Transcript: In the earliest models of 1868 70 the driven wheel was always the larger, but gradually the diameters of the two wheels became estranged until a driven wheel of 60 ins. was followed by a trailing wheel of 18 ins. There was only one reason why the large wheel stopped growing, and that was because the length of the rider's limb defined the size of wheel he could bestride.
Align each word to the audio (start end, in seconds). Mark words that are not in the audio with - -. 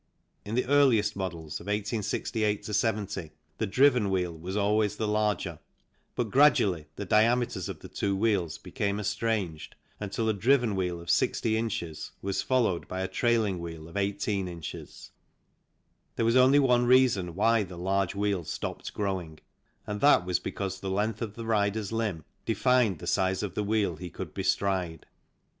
In 0.45 0.55
the 0.55 0.65
earliest 0.65 1.15
models 1.15 1.59
of 1.59 1.67
1868 1.67 2.65
70 2.65 3.29
the 3.59 3.67
driven 3.67 4.09
wheel 4.09 4.35
was 4.35 4.57
always 4.57 4.95
the 4.95 5.07
larger, 5.07 5.59
but 6.15 6.31
gradually 6.31 6.87
the 6.95 7.05
diameters 7.05 7.69
of 7.69 7.81
the 7.81 7.87
two 7.87 8.15
wheels 8.15 8.57
became 8.57 8.99
estranged 8.99 9.75
until 9.99 10.27
a 10.27 10.33
driven 10.33 10.75
wheel 10.75 10.99
of 10.99 11.11
60 11.11 11.55
ins. 11.55 12.13
was 12.19 12.41
followed 12.41 12.87
by 12.87 13.01
a 13.01 13.07
trailing 13.07 13.59
wheel 13.59 13.87
of 13.87 13.95
18 13.95 14.47
ins. 14.47 15.11
There 16.15 16.25
was 16.25 16.35
only 16.35 16.57
one 16.57 16.87
reason 16.87 17.35
why 17.35 17.61
the 17.61 17.77
large 17.77 18.15
wheel 18.15 18.43
stopped 18.43 18.95
growing, 18.95 19.39
and 19.85 20.01
that 20.01 20.25
was 20.25 20.39
because 20.39 20.79
the 20.79 20.89
length 20.89 21.21
of 21.21 21.35
the 21.35 21.45
rider's 21.45 21.91
limb 21.91 22.25
defined 22.43 22.97
the 22.97 23.05
size 23.05 23.43
of 23.43 23.55
wheel 23.55 23.97
he 23.97 24.09
could 24.09 24.33
bestride. 24.33 25.05